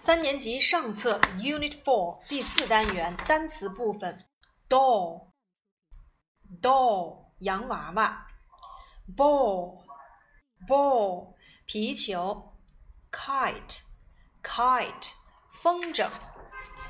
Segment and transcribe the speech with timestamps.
[0.00, 4.24] 三年级上册 Unit Four 第四单元单词部分
[4.66, 5.26] ，doll，doll
[7.40, 8.26] 洋娃娃
[9.14, 9.74] ，ball，ball
[11.66, 12.54] 皮球
[13.12, 15.10] ，kite，kite
[15.52, 16.08] 风筝。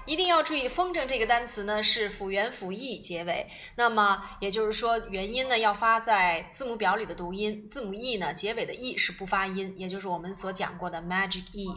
[0.06, 11.74] 一定要注意，风筝这个单词呢是辅元辅义结尾，那么也就是说元音呢要发在字母表里的读音，字母 e 呢结尾的 e 是不发音，也就是我们所讲过的 magic e。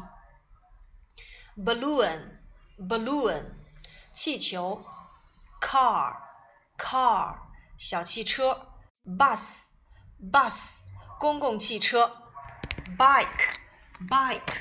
[1.56, 2.38] balloon
[2.78, 3.44] balloon
[4.12, 4.84] 气球，
[5.60, 6.16] car
[6.76, 7.38] car
[7.76, 8.68] 小汽车，
[9.04, 9.66] bus
[10.20, 10.80] bus
[11.18, 12.30] 公共汽车，
[12.96, 13.54] bike
[14.08, 14.56] bike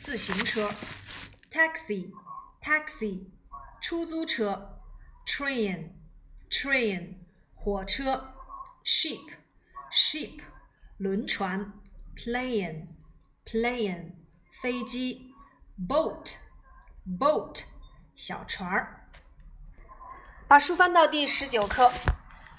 [0.00, 0.70] 自行车，
[1.50, 2.12] taxi
[2.60, 3.30] taxi
[3.80, 4.80] 出租车，
[5.26, 5.90] train
[6.50, 7.14] train
[7.54, 8.34] 火车，
[8.84, 9.34] ship
[9.90, 10.40] ship
[10.98, 11.72] 轮船，
[12.16, 12.88] plane
[13.44, 14.12] plane
[14.60, 15.34] 飞机。
[15.88, 16.36] boat
[17.18, 17.64] boat
[18.14, 19.08] 小船儿。
[20.46, 21.90] 把书翻到第十九课。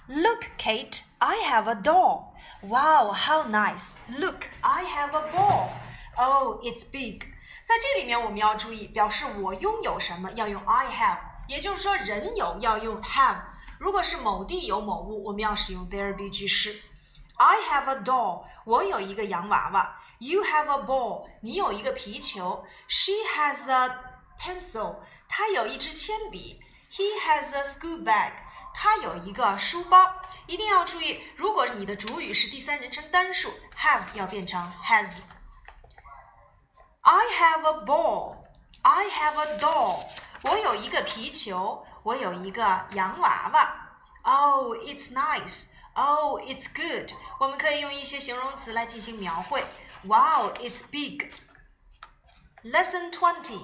[0.08, 2.33] Look, Kate, I have a doll.
[2.61, 3.94] Wow, how nice!
[4.09, 5.69] Look, I have a ball.
[6.17, 7.22] Oh, it's big.
[7.64, 13.38] 在这里面我们要注意，表示我拥有什么要用 I have，也就是说人有要用 have。
[13.80, 16.81] 如果是某地有某物，我们要使用 there be 句式。
[17.36, 20.02] I have a doll，我有一个洋娃娃。
[20.19, 22.66] You have a ball，你有一个皮球。
[22.88, 23.97] She has a
[24.39, 24.97] pencil，
[25.28, 26.61] 她有一支铅笔。
[26.92, 28.33] He has a school bag，
[28.75, 30.22] 他有一个书包。
[30.45, 38.36] 一定要注意，如果你的主语是第三人称单数，have 要变成 has。I have a ball.
[38.83, 40.06] I have a doll.
[40.44, 42.61] 我有一个皮球，我有一个
[42.92, 43.89] 洋娃娃。
[44.22, 45.69] Oh, it's nice.
[45.97, 47.11] Oh, it's good.
[47.39, 49.64] 我们可以用一些形容词来进行描绘。
[50.03, 51.31] Wow, it's big.
[52.64, 53.59] Lesson 20.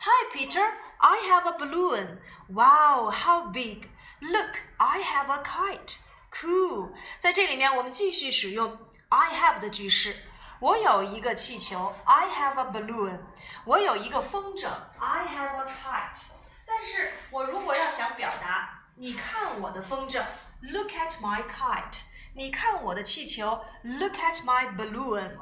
[0.00, 0.72] Hi, Peter.
[0.98, 2.18] I have a balloon.
[2.48, 3.88] Wow, how big.
[4.20, 5.98] Look, I have a kite.
[6.30, 6.92] Cool.
[7.18, 10.16] 在这里面，我们继续使用 I have 的句式。
[10.60, 13.18] 我有一个气球，I have a balloon。
[13.64, 16.30] 我有一个风筝，I have a kite。
[16.66, 20.22] 但是我如果要想表达，你看我的风筝
[20.61, 22.03] ，Look at my kite。
[22.33, 25.37] 你看我的气球，Look at my balloon。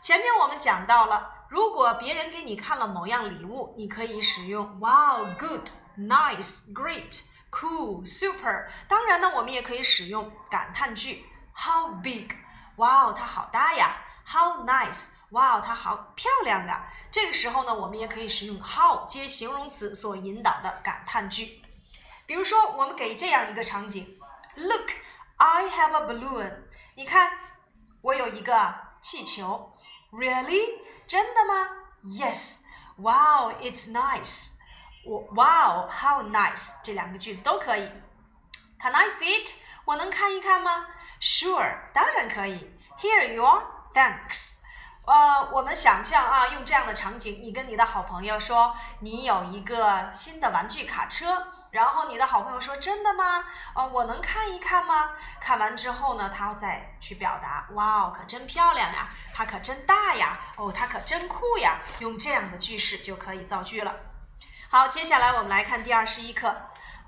[0.00, 8.68] 前面我们讲到了，如果别人给你看了某样礼物，你可以使用 Wow, good, nice, great, cool, super。
[8.88, 11.24] 当然呢，我们也可以使用感叹句
[11.54, 12.32] How big?
[12.76, 13.96] Wow，它好大呀
[14.26, 15.10] ！How nice?
[15.30, 16.90] Wow，它好漂亮啊！
[17.10, 21.62] 这个时候呢，我们也可以使用 how 接形容词所引导的感叹句。
[22.26, 24.18] 比如说，我们给这样一个场景
[24.55, 24.89] ：Look,
[25.37, 26.63] I have a balloon。
[26.95, 27.31] 你看，
[28.01, 29.73] 我有一个气球。
[30.11, 30.79] Really？
[31.05, 31.69] 真的吗？
[32.03, 36.73] Yes。Wow, it's nice。Wow, how nice！
[36.83, 37.89] 这两个句子都可以。
[38.79, 39.53] Can I see it？
[39.85, 40.87] 我能看一看吗？
[41.21, 42.69] Sure，当然可以。
[42.99, 43.65] Here you are.
[43.93, 44.60] Thanks。
[45.04, 53.44] 呃，我们想象啊，用这样的场景，你跟你的好朋友说，你有一个新的玩具卡车，然后你的好朋友说：“真的吗？
[53.74, 55.10] 呃，我能看一看吗？”
[55.42, 59.08] 看完之后呢，他再去表达：“哇哦，可真漂亮呀！
[59.34, 60.38] 它可真大呀！
[60.56, 63.96] 哦，它可真酷呀！”用这样的句式就可以造句了。
[64.70, 66.54] 好，接下来我们来看第二十一课。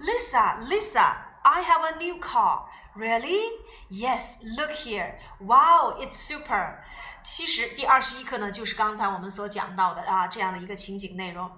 [0.00, 3.52] Lisa，Lisa，I have a new car，really？
[3.90, 5.18] Yes, Look here.
[5.40, 6.78] Wow, it's super.
[7.22, 11.50] 其实第二十一课呢，就是刚才我们所讲到的啊这样的一个情景内容。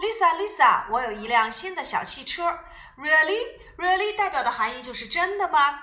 [0.00, 2.58] Lisa, Lisa，我有一辆新的小汽车。
[2.96, 3.58] Really?
[3.76, 5.78] Really 代表的含义就是真的吗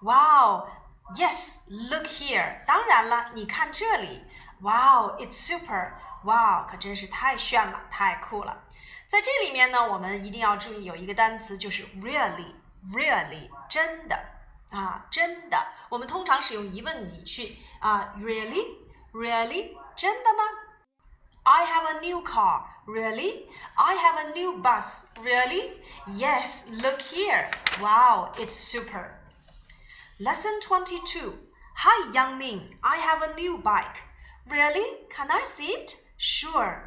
[0.00, 0.68] ？Wow.
[1.16, 1.62] Yes.
[1.68, 2.64] Look here.
[2.66, 4.24] 当然了，你看这里。
[4.60, 5.94] Wow, it's super.
[6.24, 8.64] Wow，可真是太炫了，太酷了。
[9.06, 12.54] 在这里面呢，我们一定要注意有一个单词就是 really,
[12.92, 14.18] really 真的。
[14.71, 15.57] 啊，真的，
[15.89, 18.77] 我们通常使用疑问语去啊，Really,
[19.13, 20.43] really，真的吗？
[21.45, 22.63] I have a new car.
[22.85, 23.49] Really?
[23.75, 25.05] I have a new bus.
[25.21, 25.81] Really?
[26.15, 26.65] Yes.
[26.69, 27.49] Look here.
[27.81, 29.19] Wow, it's super.
[30.19, 31.33] Lesson 22.
[31.75, 32.77] Hi, Young Ming.
[32.81, 34.03] I have a new bike.
[34.49, 35.05] Really?
[35.09, 35.97] Can I see it?
[36.17, 36.86] Sure.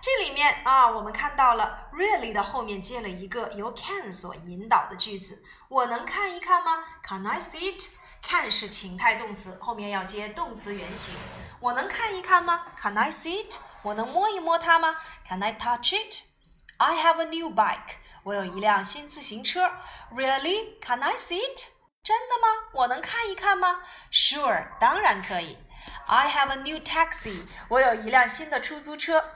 [0.00, 5.42] 这里面啊，我们看到了 really 的后面接了一个由 can 所引导的句子。
[5.68, 11.14] 我能看一看吗？Can I see it？Can 是情态动词，后面要接动词原形。
[11.60, 13.56] 我能看一看吗？Can I see it？
[13.82, 14.96] 我能摸一摸它吗
[15.26, 17.96] ？Can I touch it？I have a new bike。
[18.24, 19.70] 我有一辆新自行车。
[20.12, 21.68] Really？Can I see it？
[22.02, 22.70] 真的吗？
[22.72, 23.80] 我能看一看吗
[24.10, 25.58] ？Sure，当然可以。
[26.06, 27.46] I have a new taxi。
[27.68, 29.32] 我有一辆新的出租车。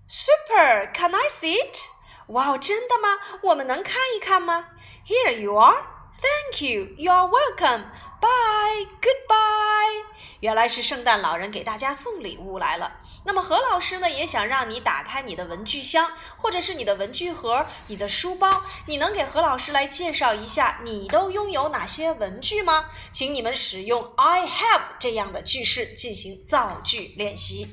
[0.09, 0.91] Super!
[0.93, 1.87] Can I see it?
[2.28, 3.18] 哇哦，真的吗？
[3.42, 4.68] 我们能看一看吗
[5.06, 5.78] ？Here you are.
[6.20, 6.88] Thank you.
[6.98, 7.84] You are welcome.
[8.20, 8.88] Bye.
[9.02, 10.04] Goodbye.
[10.40, 13.00] 原来是圣诞老人给大家送礼物来了。
[13.24, 18.64] 那么何老师呢，也想让你打开你的文具箱，或者是你的文具盒、你的书包。
[18.88, 22.90] 你能给何老师来介绍一下你都拥有哪些文具吗？
[23.12, 27.68] 请你们使用 I have 这样的句式进行造句练习。